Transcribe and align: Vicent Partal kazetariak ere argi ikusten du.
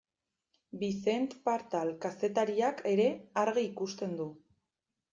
Vicent 0.83 1.27
Partal 1.51 1.93
kazetariak 2.07 2.85
ere 2.95 3.07
argi 3.45 3.67
ikusten 3.71 4.21
du. 4.23 4.31